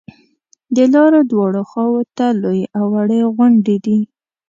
[0.75, 3.99] د لارې دواړو خواو ته لویې او وړې غونډې دي.